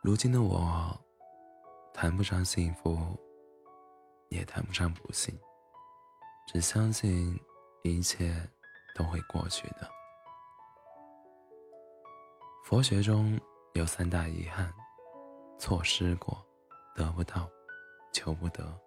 [0.00, 0.96] 如今的我，
[1.92, 3.18] 谈不上幸福，
[4.28, 5.36] 也谈不上不幸，
[6.46, 7.38] 只相信
[7.82, 8.32] 一切
[8.94, 9.90] 都会过去的。
[12.64, 13.38] 佛学中
[13.74, 14.72] 有三大遗憾：
[15.58, 16.46] 错失过，
[16.94, 17.50] 得不到，
[18.12, 18.80] 求不得。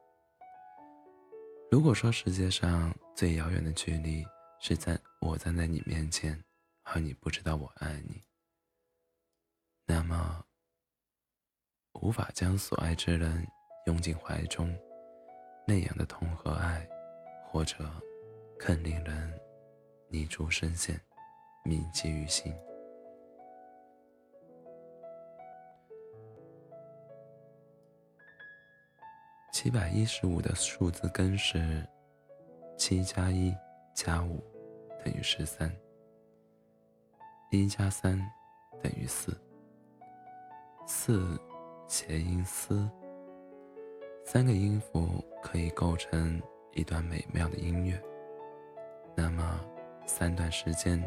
[1.70, 4.26] 如果说世界上最遥远的距离
[4.62, 6.42] 是在我站在你面前，
[6.84, 8.24] 而你不知道我爱你，
[9.86, 10.44] 那么
[11.94, 13.46] 无法将所爱之人
[13.86, 14.76] 拥进怀中，
[15.68, 16.88] 那样的痛和爱，
[17.46, 17.78] 或者
[18.58, 19.40] 更令人
[20.10, 21.00] 泥足深陷，
[21.64, 22.54] 铭记于心。
[29.52, 31.88] 七百一十五的数字根是
[32.78, 33.56] 七加一
[33.94, 34.44] 加五
[35.04, 35.72] 等于十三，
[37.52, 38.18] 一加三
[38.82, 39.40] 等于四，
[40.88, 41.38] 四
[41.92, 42.90] 谐音思，
[44.24, 48.02] 三个音符可以构成一段美妙的音乐。
[49.14, 49.60] 那么，
[50.06, 50.98] 三段时间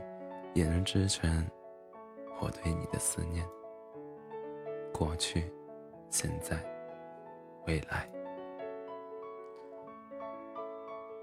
[0.52, 1.42] 也能织成
[2.38, 3.42] 我对你的思念。
[4.92, 5.50] 过去、
[6.10, 6.54] 现在、
[7.66, 8.06] 未来。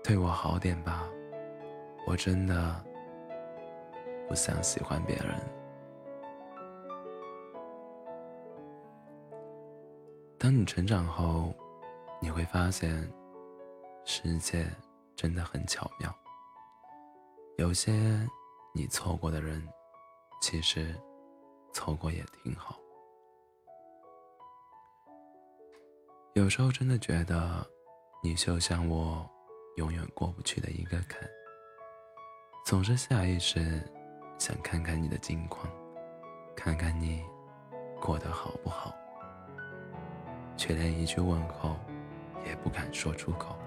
[0.03, 1.07] 对我好点吧，
[2.07, 2.83] 我真的
[4.27, 5.60] 不想喜欢别人。
[10.51, 11.55] 当你成长后，
[12.21, 13.09] 你会发现，
[14.03, 14.67] 世界
[15.15, 16.13] 真的很巧妙。
[17.57, 17.93] 有些
[18.75, 19.65] 你错过的人，
[20.41, 20.93] 其实
[21.71, 22.77] 错过也挺好。
[26.33, 27.65] 有时候真的觉得，
[28.21, 29.25] 你就像我。
[29.77, 31.21] 永远过不去的一个坎，
[32.65, 33.81] 总是下意识
[34.37, 35.65] 想看看你的近况，
[36.57, 37.23] 看看你
[38.01, 38.93] 过得好不好，
[40.61, 41.75] 却连一句问候
[42.45, 43.57] 也不敢说出口。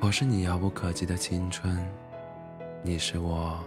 [0.00, 1.84] 我是你遥不可及的青春，
[2.80, 3.58] 你是我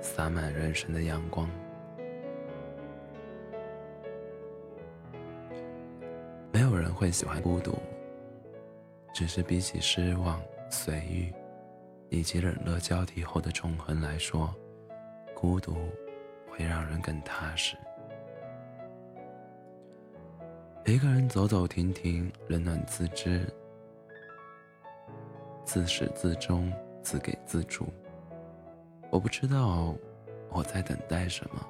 [0.00, 1.50] 洒满人生的阳光。
[6.52, 7.76] 没有人会喜欢孤独，
[9.12, 10.40] 只是比起失望、
[10.70, 11.34] 随遇，
[12.10, 14.54] 以及冷热交替后的纵横来说，
[15.40, 15.74] 孤独
[16.50, 17.74] 会让人更踏实。
[20.84, 23.50] 一个人走走停停，冷暖自知，
[25.64, 26.70] 自始自终，
[27.02, 27.86] 自给自足。
[29.08, 29.94] 我不知道
[30.50, 31.66] 我在等待什么，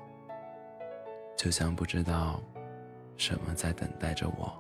[1.37, 2.41] 就像不知道
[3.17, 4.53] 什么在等待着我。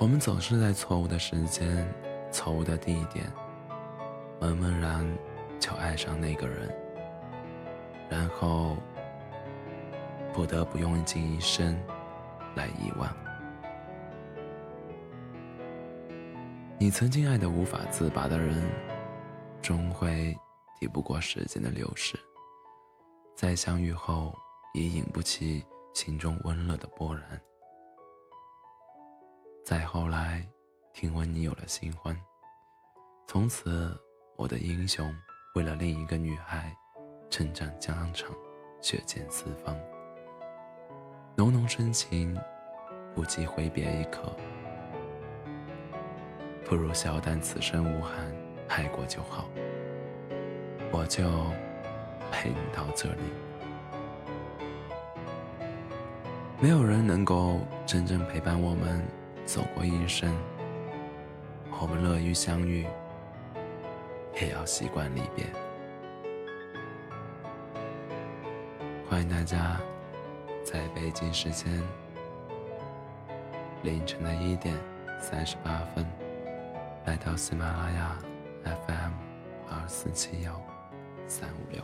[0.00, 1.86] 我们总是在错误的时间、
[2.32, 3.30] 错误的地点，
[4.40, 5.06] 茫茫然
[5.58, 6.74] 就爱上那个人，
[8.08, 8.78] 然后
[10.32, 11.78] 不得不用尽一生
[12.56, 13.14] 来遗忘。
[16.78, 18.58] 你曾经爱得无法自拔的人，
[19.60, 20.34] 终会
[20.80, 22.18] 抵不过时间的流逝，
[23.36, 24.34] 在相遇后
[24.72, 25.62] 也引不起
[25.92, 27.38] 心中温热的波澜。
[29.70, 30.44] 再后来，
[30.92, 32.20] 听闻你有了新欢，
[33.28, 33.96] 从此
[34.34, 35.14] 我的英雄
[35.54, 36.76] 为了另一个女孩，
[37.28, 38.34] 征战疆场，
[38.80, 39.78] 血溅四方。
[41.36, 42.36] 浓浓深情，
[43.14, 44.34] 不及挥别一刻，
[46.64, 48.34] 不如笑淡此生无憾，
[48.66, 49.48] 爱过就好。
[50.90, 51.22] 我就
[52.32, 53.22] 陪你到这里，
[56.60, 59.00] 没有人能够真正陪伴我们。
[59.52, 60.32] 走过一生，
[61.80, 62.86] 我们乐于相遇，
[64.40, 65.44] 也要习惯离别。
[69.08, 69.80] 欢迎大家
[70.64, 71.82] 在北京时间
[73.82, 74.72] 凌晨的一点
[75.18, 76.06] 三十八分
[77.04, 78.18] 来到喜马拉雅
[78.86, 79.12] FM
[79.68, 80.62] 二四七幺
[81.26, 81.82] 三五六，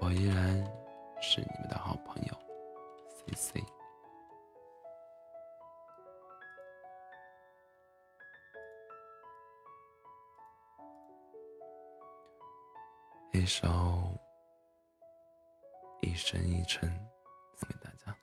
[0.00, 0.44] 我依然
[1.20, 2.34] 是你们的好朋友
[3.14, 3.75] C C。
[13.36, 13.68] 一首
[16.00, 16.88] 《一生一程》
[17.58, 18.15] 送给大家。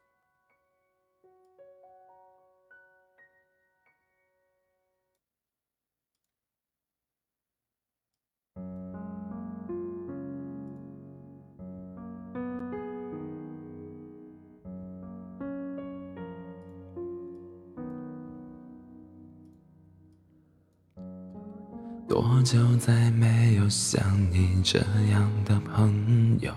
[22.13, 24.00] 多久再没有像
[24.31, 24.77] 你这
[25.10, 26.54] 样的朋友？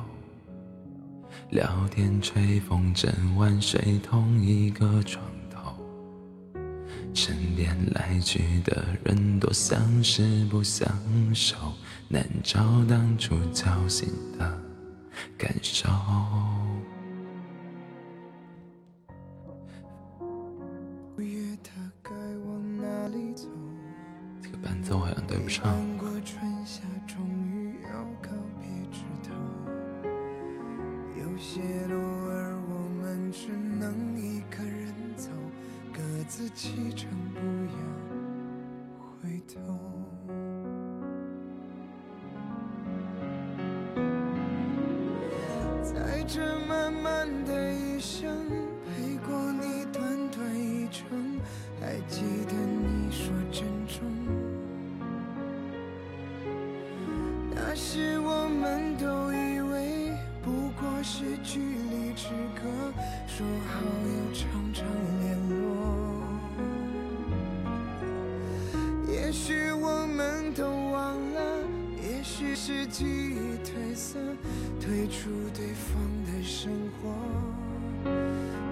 [1.49, 5.75] 聊天、吹风筝、晚睡，同一个床头。
[7.14, 10.87] 身边来去的人多，相识不相
[11.35, 11.56] 守，
[12.06, 14.61] 难找当初交心的
[15.38, 15.88] 感受。
[46.28, 48.28] 这漫漫的一生，
[48.84, 51.06] 陪过你短短一程，
[51.81, 54.02] 还记得你说珍重。
[57.55, 60.12] 那时我们都以为
[60.43, 60.50] 不
[60.81, 62.62] 过是距离之隔，
[63.29, 64.44] 说好要常
[64.75, 64.84] 常
[65.20, 65.55] 联络。
[69.08, 70.85] 也许我们都，
[72.58, 74.19] 是记忆褪色，
[74.81, 77.12] 退出对方的生活，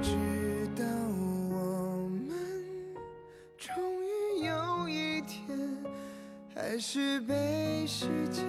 [0.02, 0.10] 直
[0.74, 2.34] 到我们
[3.58, 3.68] 终
[4.02, 5.46] 于有一天，
[6.54, 8.42] 还是被时间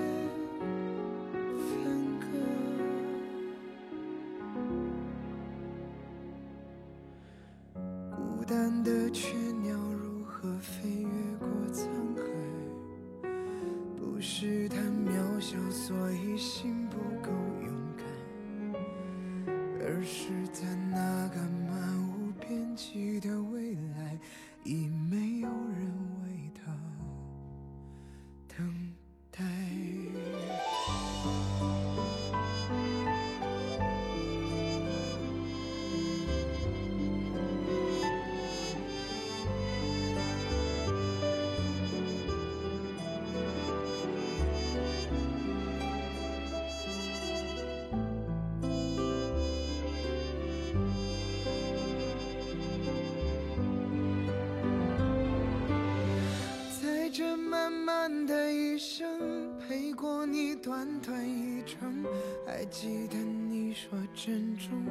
[60.65, 62.03] 短短一程，
[62.43, 64.83] 还记得你说珍重。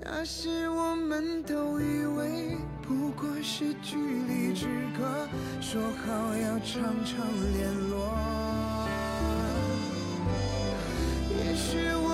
[0.00, 4.66] 那时我们都以为不过是距离之
[4.98, 5.28] 隔，
[5.60, 8.16] 说好要常常联络。
[11.36, 12.13] 也许我